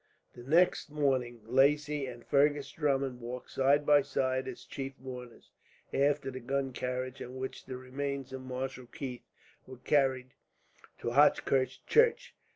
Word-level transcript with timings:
The 0.33 0.41
next 0.41 0.89
morning, 0.89 1.41
Lacy 1.43 2.07
and 2.07 2.25
Fergus 2.25 2.71
Drummond 2.71 3.21
walked 3.21 3.51
side 3.51 3.85
by 3.85 4.01
side, 4.01 4.47
as 4.47 4.63
chief 4.65 4.93
mourners, 4.99 5.51
after 5.93 6.31
the 6.31 6.39
gun 6.39 6.73
carriage 6.73 7.21
on 7.21 7.35
which 7.35 7.67
the 7.67 7.77
remains 7.77 8.33
of 8.33 8.41
Marshal 8.41 8.87
Keith 8.87 9.27
were 9.67 9.77
carried 9.77 10.31
to 11.01 11.09
Hochkirch 11.09 11.85
church. 11.85 12.33